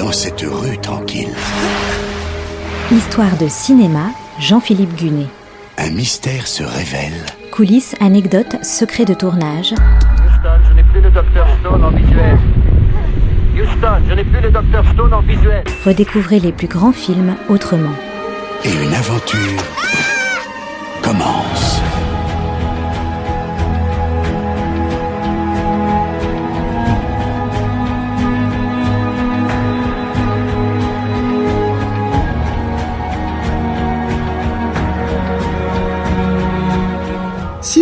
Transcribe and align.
dans 0.00 0.12
cette 0.12 0.40
rue 0.40 0.78
tranquille 0.78 1.28
Histoire 2.90 3.36
de 3.36 3.48
cinéma, 3.48 4.06
Jean-Philippe 4.38 4.94
Gunet. 4.96 5.26
Un 5.76 5.90
mystère 5.90 6.46
se 6.46 6.62
révèle. 6.62 7.26
Coulisses, 7.52 7.94
anecdotes, 8.00 8.64
secrets 8.64 9.04
de 9.04 9.12
tournage. 9.12 9.72
Houston, 9.72 10.56
je 10.68 10.74
n'ai 10.74 10.82
plus 10.84 11.02
le 11.02 11.10
docteur 11.10 11.46
Stone 11.60 11.84
en 11.84 11.90
visuel. 11.90 12.38
Houston, 13.54 14.02
je 14.08 14.14
n'ai 14.14 14.24
plus 14.24 14.40
le 14.40 14.50
docteur 14.50 14.84
Stone 14.94 15.12
en 15.12 15.20
visuel. 15.20 15.64
Redécouvrez 15.84 16.40
les 16.40 16.52
plus 16.52 16.68
grands 16.68 16.92
films 16.92 17.36
autrement. 17.50 17.94
Et 18.64 18.72
une 18.72 18.94
aventure 18.94 19.62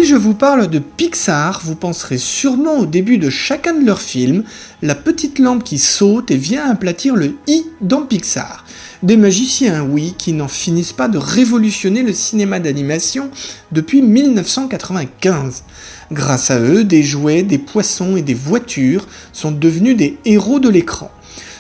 je 0.09 0.17
vous 0.17 0.33
parle 0.33 0.69
de 0.69 0.79
Pixar, 0.79 1.61
vous 1.63 1.75
penserez 1.75 2.17
sûrement 2.17 2.79
au 2.79 2.87
début 2.87 3.19
de 3.19 3.29
chacun 3.29 3.75
de 3.75 3.85
leurs 3.85 4.01
films, 4.01 4.43
la 4.81 4.95
petite 4.95 5.39
lampe 5.39 5.65
qui 5.65 5.77
saute 5.77 6.31
et 6.31 6.37
vient 6.39 6.71
aplatir 6.71 7.15
le 7.15 7.37
i 7.47 7.67
dans 7.83 8.07
Pixar. 8.07 8.65
Des 9.03 9.19
magiciens, 9.19 9.85
oui, 9.85 10.15
qui 10.17 10.33
n'en 10.33 10.49
finissent 10.49 10.95
pas 10.95 11.09
de 11.09 11.19
révolutionner 11.19 12.03
le 12.03 12.15
cinéma 12.15 12.59
d'animation 12.59 13.29
depuis 13.71 14.01
1995. 14.01 15.65
Grâce 16.11 16.51
à 16.51 16.59
eux, 16.59 16.85
des 16.85 17.03
jouets, 17.03 17.43
des 17.43 17.59
poissons 17.59 18.17
et 18.17 18.23
des 18.23 18.33
voitures 18.33 19.07
sont 19.35 19.53
devenus 19.53 19.95
des 19.95 20.17
héros 20.25 20.59
de 20.59 20.71
l'écran. 20.71 21.11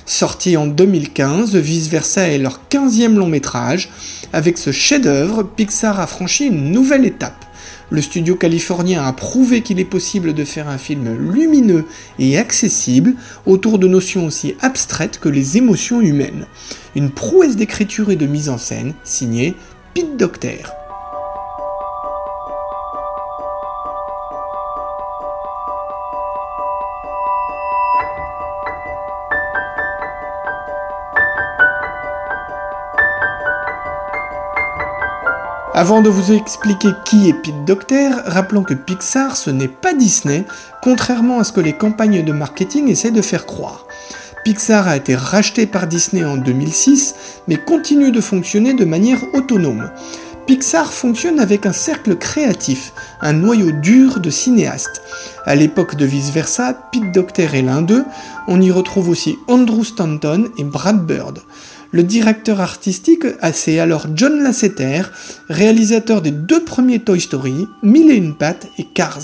Sorti 0.08 0.56
en 0.56 0.66
2015, 0.66 1.54
Vice 1.56 1.88
Versa 1.88 2.28
est 2.28 2.38
leur 2.38 2.62
15e 2.70 3.14
long 3.16 3.26
métrage. 3.26 3.90
Avec 4.32 4.56
ce 4.56 4.72
chef-d'œuvre, 4.72 5.42
Pixar 5.42 6.00
a 6.00 6.06
franchi 6.06 6.46
une 6.46 6.72
nouvelle 6.72 7.04
étape. 7.04 7.44
Le 7.90 8.00
studio 8.00 8.34
californien 8.34 9.04
a 9.04 9.12
prouvé 9.12 9.60
qu'il 9.60 9.78
est 9.78 9.84
possible 9.84 10.32
de 10.32 10.44
faire 10.44 10.70
un 10.70 10.78
film 10.78 11.14
lumineux 11.30 11.84
et 12.18 12.38
accessible 12.38 13.16
autour 13.44 13.78
de 13.78 13.86
notions 13.86 14.24
aussi 14.24 14.54
abstraites 14.62 15.20
que 15.20 15.28
les 15.28 15.58
émotions 15.58 16.00
humaines. 16.00 16.46
Une 16.96 17.10
prouesse 17.10 17.56
d'écriture 17.56 18.10
et 18.10 18.16
de 18.16 18.26
mise 18.26 18.48
en 18.48 18.56
scène 18.56 18.94
signée 19.04 19.56
Pete 19.92 20.16
Docter. 20.16 20.62
Avant 35.78 36.02
de 36.02 36.08
vous 36.08 36.32
expliquer 36.32 36.88
qui 37.04 37.28
est 37.28 37.32
Pete 37.32 37.64
Docter, 37.64 38.10
rappelons 38.26 38.64
que 38.64 38.74
Pixar 38.74 39.36
ce 39.36 39.48
n'est 39.48 39.68
pas 39.68 39.94
Disney, 39.94 40.44
contrairement 40.82 41.38
à 41.38 41.44
ce 41.44 41.52
que 41.52 41.60
les 41.60 41.72
campagnes 41.72 42.24
de 42.24 42.32
marketing 42.32 42.88
essaient 42.88 43.12
de 43.12 43.22
faire 43.22 43.46
croire. 43.46 43.86
Pixar 44.44 44.88
a 44.88 44.96
été 44.96 45.14
racheté 45.14 45.68
par 45.68 45.86
Disney 45.86 46.24
en 46.24 46.36
2006, 46.36 47.14
mais 47.46 47.58
continue 47.58 48.10
de 48.10 48.20
fonctionner 48.20 48.74
de 48.74 48.84
manière 48.84 49.22
autonome. 49.34 49.88
Pixar 50.48 50.92
fonctionne 50.92 51.38
avec 51.38 51.64
un 51.64 51.72
cercle 51.72 52.16
créatif, 52.16 52.92
un 53.20 53.34
noyau 53.34 53.70
dur 53.70 54.18
de 54.18 54.30
cinéastes. 54.30 55.00
À 55.46 55.54
l'époque 55.54 55.94
de 55.94 56.06
Vice 56.06 56.30
Versa, 56.30 56.74
Pete 56.90 57.12
Docter 57.12 57.50
est 57.52 57.62
l'un 57.62 57.82
d'eux, 57.82 58.04
on 58.48 58.60
y 58.60 58.72
retrouve 58.72 59.10
aussi 59.10 59.38
Andrew 59.46 59.84
Stanton 59.84 60.48
et 60.58 60.64
Brad 60.64 61.06
Bird. 61.06 61.38
Le 61.90 62.02
directeur 62.02 62.60
artistique, 62.60 63.24
c'est 63.54 63.78
alors 63.78 64.08
John 64.14 64.42
Lasseter, 64.42 65.04
réalisateur 65.48 66.20
des 66.20 66.30
deux 66.30 66.62
premiers 66.62 66.98
Toy 66.98 67.18
Story, 67.18 67.66
Mille 67.82 68.10
et 68.10 68.16
une 68.16 68.36
pattes 68.36 68.66
et 68.76 68.84
Cars. 68.84 69.22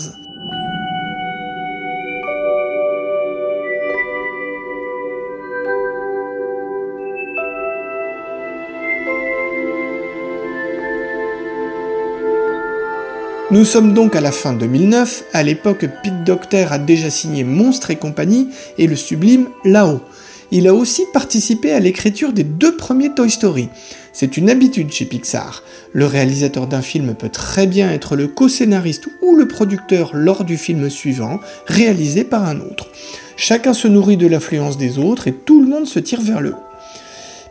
Nous 13.51 13.67
sommes 13.67 13.93
donc 13.93 14.17
à 14.17 14.23
la 14.23 14.33
fin 14.33 14.55
2009, 14.55 15.25
à 15.35 15.43
l'époque 15.43 15.87
Pete 16.03 16.25
Docter 16.25 16.67
a 16.71 16.79
déjà 16.79 17.11
signé 17.11 17.45
Monstre 17.45 17.91
et 17.91 17.97
compagnie 17.97 18.49
et 18.79 18.87
le 18.87 18.97
sublime 18.97 19.49
Là-haut 19.67 20.01
il 20.50 20.69
a 20.69 20.75
aussi 20.75 21.03
participé 21.12 21.72
à 21.72 21.81
l'écriture 21.81 22.32
des 22.32 22.44
deux 22.44 22.77
premiers 22.77 23.15
Toy 23.15 23.31
Story. 23.31 23.69
C'est 24.12 24.37
une 24.37 24.50
habitude 24.50 24.93
chez 24.93 25.05
Pixar. 25.05 25.62
Le 25.93 26.06
réalisateur 26.06 26.66
d'un 26.66 26.82
film 26.82 27.15
peut 27.15 27.28
très 27.28 27.66
bien 27.66 27.91
être 27.91 28.16
le 28.16 28.28
co-scénariste 28.28 29.09
ou 29.22 29.34
le 29.34 29.49
producteur 29.49 30.10
lors 30.15 30.44
du 30.44 30.56
film 30.56 30.88
suivant, 30.88 31.41
réalisé 31.66 32.25
par 32.25 32.44
un 32.44 32.60
autre. 32.60 32.88
Chacun 33.37 33.75
se 33.75 33.88
nourrit 33.88 34.16
de 34.16 34.27
l'influence 34.27 34.78
des 34.78 34.99
autres 34.99 35.27
et 35.27 35.32
tout 35.32 35.60
le 35.60 35.69
monde 35.69 35.87
se 35.87 35.99
tire 35.99 36.21
vers 36.21 36.41
le 36.41 36.50
haut. 36.50 36.62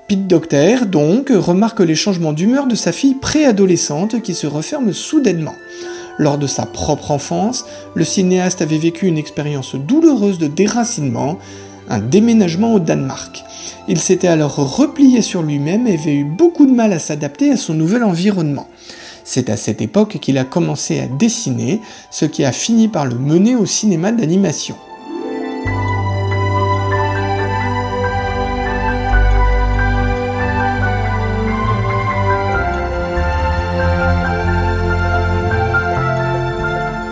Pete 0.07 0.27
Docter, 0.27 0.85
donc, 0.85 1.29
remarque 1.29 1.79
les 1.79 1.95
changements 1.95 2.33
d'humeur 2.33 2.67
de 2.67 2.75
sa 2.75 2.91
fille 2.91 3.15
préadolescente 3.15 4.21
qui 4.21 4.33
se 4.33 4.47
referme 4.47 4.93
soudainement. 4.93 5.55
Lors 6.17 6.37
de 6.37 6.45
sa 6.45 6.65
propre 6.65 7.11
enfance, 7.11 7.65
le 7.95 8.03
cinéaste 8.03 8.61
avait 8.61 8.77
vécu 8.77 9.07
une 9.07 9.17
expérience 9.17 9.75
douloureuse 9.75 10.37
de 10.37 10.47
déracinement, 10.47 11.39
un 11.89 11.99
déménagement 11.99 12.73
au 12.73 12.79
Danemark. 12.79 13.43
Il 13.87 13.99
s'était 13.99 14.27
alors 14.27 14.55
replié 14.55 15.21
sur 15.21 15.41
lui-même 15.41 15.87
et 15.87 15.95
avait 15.95 16.15
eu 16.15 16.23
beaucoup 16.23 16.65
de 16.65 16.71
mal 16.71 16.93
à 16.93 16.99
s'adapter 16.99 17.51
à 17.51 17.57
son 17.57 17.73
nouvel 17.73 18.03
environnement. 18.03 18.67
C'est 19.23 19.49
à 19.49 19.57
cette 19.57 19.81
époque 19.81 20.17
qu'il 20.19 20.37
a 20.37 20.43
commencé 20.43 20.99
à 20.99 21.07
dessiner, 21.07 21.81
ce 22.11 22.25
qui 22.25 22.43
a 22.43 22.51
fini 22.51 22.87
par 22.87 23.05
le 23.05 23.15
mener 23.15 23.55
au 23.55 23.65
cinéma 23.65 24.11
d'animation. 24.11 24.75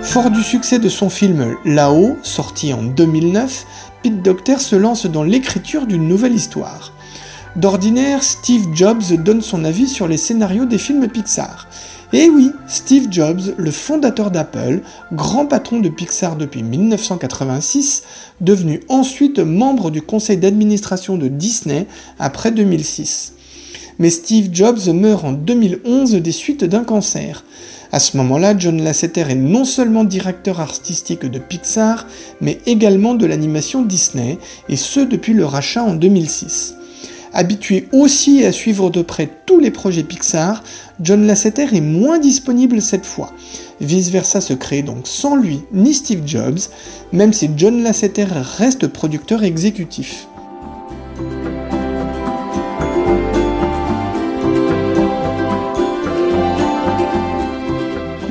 Fort 0.03 0.31
du 0.31 0.41
succès 0.43 0.79
de 0.79 0.89
son 0.89 1.09
film 1.09 1.55
Là-haut, 1.63 2.17
sorti 2.23 2.73
en 2.73 2.83
2009, 2.83 3.65
Pete 4.03 4.21
Docter 4.21 4.57
se 4.57 4.75
lance 4.75 5.05
dans 5.05 5.23
l'écriture 5.23 5.85
d'une 5.85 6.07
nouvelle 6.07 6.33
histoire. 6.33 6.91
D'ordinaire, 7.55 8.23
Steve 8.23 8.67
Jobs 8.73 9.13
donne 9.23 9.41
son 9.41 9.63
avis 9.63 9.87
sur 9.87 10.07
les 10.07 10.17
scénarios 10.17 10.65
des 10.65 10.77
films 10.77 11.07
Pixar. 11.07 11.67
Et 12.13 12.29
oui, 12.29 12.51
Steve 12.67 13.07
Jobs, 13.09 13.53
le 13.57 13.71
fondateur 13.71 14.31
d'Apple, 14.31 14.81
grand 15.13 15.45
patron 15.45 15.79
de 15.79 15.87
Pixar 15.87 16.35
depuis 16.35 16.63
1986, 16.63 18.03
devenu 18.41 18.81
ensuite 18.89 19.39
membre 19.39 19.91
du 19.91 20.01
conseil 20.01 20.37
d'administration 20.37 21.17
de 21.17 21.27
Disney 21.27 21.87
après 22.19 22.51
2006. 22.51 23.33
Mais 24.01 24.09
Steve 24.09 24.49
Jobs 24.51 24.91
meurt 24.91 25.23
en 25.23 25.31
2011 25.31 26.13
des 26.13 26.31
suites 26.31 26.63
d'un 26.63 26.83
cancer. 26.83 27.45
À 27.91 27.99
ce 27.99 28.17
moment-là, 28.17 28.57
John 28.57 28.81
Lasseter 28.81 29.25
est 29.29 29.35
non 29.35 29.63
seulement 29.63 30.03
directeur 30.03 30.59
artistique 30.59 31.23
de 31.23 31.37
Pixar, 31.37 32.07
mais 32.41 32.57
également 32.65 33.13
de 33.13 33.27
l'animation 33.27 33.83
Disney, 33.83 34.39
et 34.69 34.75
ce 34.75 35.01
depuis 35.01 35.33
le 35.33 35.45
rachat 35.45 35.83
en 35.83 35.93
2006. 35.93 36.73
Habitué 37.31 37.89
aussi 37.91 38.43
à 38.43 38.51
suivre 38.51 38.89
de 38.89 39.03
près 39.03 39.29
tous 39.45 39.59
les 39.59 39.69
projets 39.69 40.01
Pixar, 40.01 40.63
John 40.99 41.27
Lasseter 41.27 41.67
est 41.71 41.81
moins 41.81 42.17
disponible 42.17 42.81
cette 42.81 43.05
fois. 43.05 43.31
Vice 43.81 44.09
versa 44.09 44.41
se 44.41 44.53
crée 44.53 44.81
donc 44.81 45.05
sans 45.05 45.35
lui 45.35 45.59
ni 45.73 45.93
Steve 45.93 46.23
Jobs, 46.25 46.59
même 47.13 47.33
si 47.33 47.51
John 47.55 47.83
Lasseter 47.83 48.25
reste 48.57 48.87
producteur 48.87 49.43
exécutif. 49.43 50.27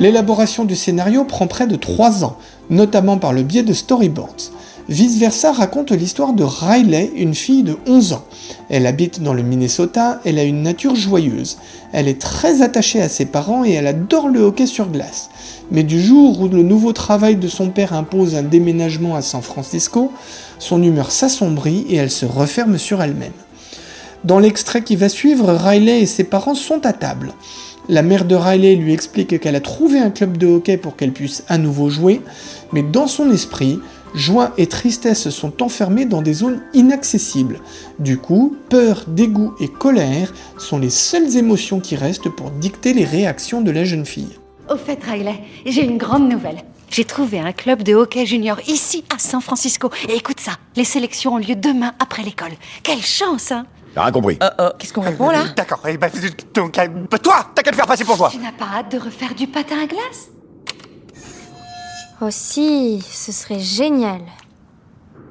L'élaboration 0.00 0.64
du 0.64 0.76
scénario 0.76 1.24
prend 1.24 1.46
près 1.46 1.66
de 1.66 1.76
3 1.76 2.24
ans, 2.24 2.38
notamment 2.70 3.18
par 3.18 3.34
le 3.34 3.42
biais 3.42 3.62
de 3.62 3.74
storyboards. 3.74 4.50
Vice 4.88 5.18
versa 5.18 5.52
raconte 5.52 5.92
l'histoire 5.92 6.32
de 6.32 6.42
Riley, 6.42 7.12
une 7.14 7.34
fille 7.34 7.62
de 7.62 7.76
11 7.86 8.14
ans. 8.14 8.24
Elle 8.70 8.86
habite 8.86 9.22
dans 9.22 9.34
le 9.34 9.42
Minnesota, 9.42 10.18
elle 10.24 10.38
a 10.38 10.44
une 10.44 10.62
nature 10.62 10.96
joyeuse. 10.96 11.58
Elle 11.92 12.08
est 12.08 12.20
très 12.20 12.62
attachée 12.62 13.00
à 13.02 13.10
ses 13.10 13.26
parents 13.26 13.62
et 13.62 13.72
elle 13.72 13.86
adore 13.86 14.28
le 14.28 14.40
hockey 14.40 14.66
sur 14.66 14.88
glace. 14.88 15.28
Mais 15.70 15.82
du 15.82 16.02
jour 16.02 16.40
où 16.40 16.48
le 16.48 16.62
nouveau 16.62 16.94
travail 16.94 17.36
de 17.36 17.46
son 17.46 17.68
père 17.68 17.92
impose 17.92 18.34
un 18.34 18.42
déménagement 18.42 19.14
à 19.14 19.22
San 19.22 19.42
Francisco, 19.42 20.10
son 20.58 20.82
humeur 20.82 21.10
s'assombrit 21.10 21.84
et 21.90 21.96
elle 21.96 22.10
se 22.10 22.26
referme 22.26 22.78
sur 22.78 23.02
elle-même. 23.02 23.32
Dans 24.24 24.38
l'extrait 24.38 24.82
qui 24.82 24.96
va 24.96 25.08
suivre, 25.08 25.52
Riley 25.52 26.00
et 26.00 26.06
ses 26.06 26.24
parents 26.24 26.54
sont 26.54 26.84
à 26.84 26.92
table. 26.92 27.32
La 27.90 28.02
mère 28.02 28.24
de 28.24 28.36
Riley 28.36 28.76
lui 28.76 28.92
explique 28.92 29.40
qu'elle 29.40 29.56
a 29.56 29.60
trouvé 29.60 29.98
un 29.98 30.10
club 30.10 30.36
de 30.36 30.46
hockey 30.46 30.76
pour 30.76 30.94
qu'elle 30.94 31.10
puisse 31.10 31.42
à 31.48 31.58
nouveau 31.58 31.90
jouer, 31.90 32.20
mais 32.72 32.84
dans 32.84 33.08
son 33.08 33.32
esprit, 33.32 33.80
Joie 34.14 34.52
et 34.58 34.68
tristesse 34.68 35.28
sont 35.30 35.60
enfermés 35.60 36.04
dans 36.04 36.22
des 36.22 36.34
zones 36.34 36.62
inaccessibles. 36.72 37.58
Du 37.98 38.16
coup, 38.16 38.56
peur, 38.68 39.06
dégoût 39.08 39.54
et 39.58 39.66
colère 39.66 40.32
sont 40.56 40.78
les 40.78 40.88
seules 40.88 41.36
émotions 41.36 41.80
qui 41.80 41.96
restent 41.96 42.28
pour 42.28 42.52
dicter 42.52 42.92
les 42.92 43.04
réactions 43.04 43.60
de 43.60 43.72
la 43.72 43.82
jeune 43.82 44.06
fille. 44.06 44.38
Au 44.68 44.76
fait, 44.76 45.02
Riley, 45.02 45.40
j'ai 45.66 45.84
une 45.84 45.98
grande 45.98 46.30
nouvelle. 46.30 46.62
J'ai 46.90 47.04
trouvé 47.04 47.40
un 47.40 47.50
club 47.50 47.82
de 47.82 47.94
hockey 47.94 48.24
junior 48.24 48.60
ici 48.68 49.02
à 49.12 49.18
San 49.18 49.40
Francisco. 49.40 49.90
Et 50.08 50.14
écoute 50.14 50.38
ça, 50.38 50.52
les 50.76 50.84
sélections 50.84 51.34
ont 51.34 51.38
lieu 51.38 51.56
demain 51.56 51.92
après 51.98 52.22
l'école. 52.22 52.52
Quelle 52.84 53.02
chance, 53.02 53.50
hein 53.50 53.66
J'ai 53.94 54.00
rien 54.00 54.12
compris. 54.12 54.38
Qu'est-ce 54.78 54.92
qu'on 54.92 55.00
répond 55.00 55.30
là 55.30 55.44
D'accord, 55.56 55.80
eh 55.88 55.96
ben, 55.96 56.10
donc, 56.54 56.78
euh, 56.78 56.86
toi, 57.22 57.46
t'as 57.54 57.62
qu'à 57.62 57.70
te 57.70 57.76
faire 57.76 57.86
passer 57.86 58.04
pour 58.04 58.16
toi 58.16 58.28
Tu 58.30 58.38
n'as 58.38 58.52
pas 58.52 58.78
hâte 58.78 58.92
de 58.92 58.98
refaire 58.98 59.34
du 59.34 59.46
patin 59.46 59.76
à 59.82 59.86
glace 59.86 60.30
Oh 62.22 62.28
si, 62.30 63.02
ce 63.10 63.32
serait 63.32 63.58
génial. 63.58 64.20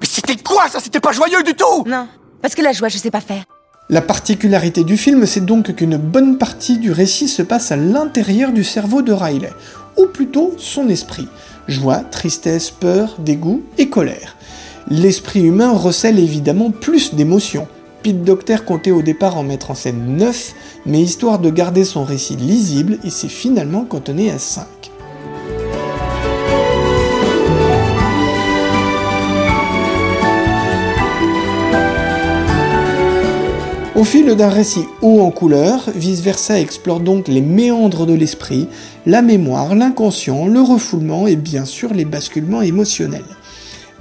Mais 0.01 0.07
c'était 0.07 0.35
quoi 0.37 0.67
ça? 0.67 0.79
C'était 0.79 0.99
pas 0.99 1.11
joyeux 1.11 1.43
du 1.43 1.53
tout 1.53 1.83
Non, 1.85 2.07
parce 2.41 2.55
que 2.55 2.61
la 2.61 2.73
joie, 2.73 2.89
je 2.89 2.97
sais 2.97 3.11
pas 3.11 3.21
faire. 3.21 3.43
La 3.89 4.01
particularité 4.01 4.83
du 4.83 4.97
film, 4.97 5.25
c'est 5.25 5.45
donc 5.45 5.73
qu'une 5.75 5.97
bonne 5.97 6.37
partie 6.37 6.77
du 6.77 6.91
récit 6.91 7.27
se 7.27 7.41
passe 7.41 7.71
à 7.71 7.75
l'intérieur 7.75 8.51
du 8.51 8.63
cerveau 8.63 9.01
de 9.01 9.13
Riley, 9.13 9.51
ou 9.97 10.07
plutôt 10.07 10.53
son 10.57 10.89
esprit. 10.89 11.27
Joie, 11.67 11.99
tristesse, 11.99 12.71
peur, 12.71 13.15
dégoût 13.19 13.63
et 13.77 13.89
colère. 13.89 14.35
L'esprit 14.89 15.41
humain 15.41 15.71
recèle 15.71 16.19
évidemment 16.19 16.71
plus 16.71 17.13
d'émotions. 17.13 17.67
Pete 18.01 18.23
Docter 18.23 18.57
comptait 18.65 18.91
au 18.91 19.01
départ 19.01 19.37
en 19.37 19.43
mettre 19.43 19.71
en 19.71 19.75
scène 19.75 20.15
9, 20.17 20.53
mais 20.85 21.01
histoire 21.01 21.39
de 21.39 21.49
garder 21.49 21.83
son 21.83 22.05
récit 22.05 22.37
lisible, 22.37 22.97
il 23.03 23.11
s'est 23.11 23.27
finalement 23.27 23.83
cantonné 23.83 24.31
à 24.31 24.39
5. 24.39 24.65
Au 33.95 34.05
fil 34.05 34.33
d'un 34.33 34.47
récit 34.47 34.85
haut 35.01 35.19
en 35.19 35.29
couleur, 35.29 35.89
Vice 35.93 36.21
Versa 36.21 36.57
explore 36.57 37.01
donc 37.01 37.27
les 37.27 37.41
méandres 37.41 38.05
de 38.05 38.13
l'esprit, 38.13 38.69
la 39.05 39.21
mémoire, 39.21 39.75
l'inconscient, 39.75 40.47
le 40.47 40.61
refoulement 40.61 41.27
et 41.27 41.35
bien 41.35 41.65
sûr 41.65 41.93
les 41.93 42.05
basculements 42.05 42.61
émotionnels. 42.61 43.25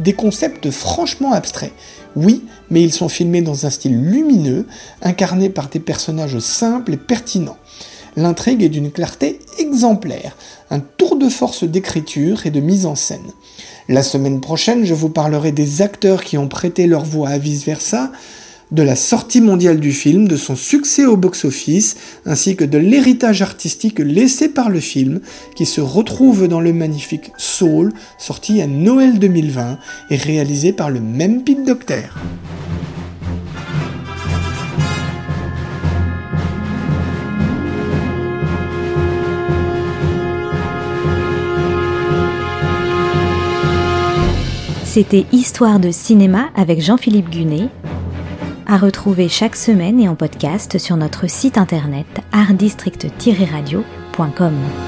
Des 0.01 0.13
concepts 0.13 0.71
franchement 0.71 1.33
abstraits, 1.33 1.73
oui, 2.15 2.45
mais 2.71 2.83
ils 2.83 2.93
sont 2.93 3.09
filmés 3.09 3.43
dans 3.43 3.67
un 3.67 3.71
style 3.71 4.01
lumineux, 4.01 4.67
incarné 5.03 5.51
par 5.51 5.69
des 5.69 5.81
personnages 5.81 6.39
simples 6.39 6.95
et 6.95 6.97
pertinents. 6.97 7.59
L'intrigue 8.17 8.63
est 8.63 8.69
d'une 8.69 8.91
clarté 8.91 9.39
exemplaire, 9.59 10.37
un 10.71 10.81
tour 10.81 11.17
de 11.17 11.29
force 11.29 11.65
d'écriture 11.65 12.47
et 12.47 12.51
de 12.51 12.61
mise 12.61 12.87
en 12.87 12.95
scène. 12.95 13.31
La 13.89 14.03
semaine 14.03 14.41
prochaine, 14.41 14.85
je 14.85 14.95
vous 14.95 15.09
parlerai 15.09 15.53
des 15.53 15.83
acteurs 15.83 16.25
qui 16.25 16.37
ont 16.37 16.49
prêté 16.49 16.87
leur 16.87 17.05
voix 17.05 17.29
à 17.29 17.39
Vice 17.39 17.65
Versa, 17.65 18.11
de 18.71 18.83
la 18.83 18.97
sortie 18.97 19.41
mondiale 19.41 19.81
du 19.81 19.93
film, 19.93 20.29
de 20.29 20.37
son 20.37 20.57
succès 20.57 21.07
au 21.07 21.17
box-office, 21.17 21.97
ainsi 22.27 22.57
que 22.57 22.65
de 22.65 22.79
l'héritage 22.79 23.43
artistique 23.43 23.99
laissé 23.99 24.49
par 24.49 24.69
le 24.69 24.81
film, 24.81 25.21
qui 25.57 25.67
se 25.67 25.81
retrouve 25.81 26.49
dans 26.49 26.61
le 26.61 26.73
magnifique 26.73 27.33
Soul, 27.37 27.93
sorti 28.19 28.61
à 28.61 28.67
Noël 28.67 29.19
2020 29.19 29.79
et 30.11 30.17
réalisé 30.17 30.73
par 30.73 30.91
le 30.91 31.01
même 31.01 31.45
Pete 31.45 31.65
Docter. 31.65 32.03
C'était 44.85 45.27
Histoire 45.33 45.79
de 45.79 45.93
cinéma 45.93 46.49
avec 46.57 46.81
Jean-Philippe 46.81 47.31
Gunet, 47.31 47.69
à 48.69 48.79
retrouver 48.79 49.29
chaque 49.29 49.57
semaine 49.57 49.99
et 49.99 50.09
en 50.09 50.15
podcast 50.15 50.79
sur 50.79 50.97
notre 50.97 51.29
site 51.29 51.59
internet 51.59 52.07
artdistrict-radio.com. 52.33 54.88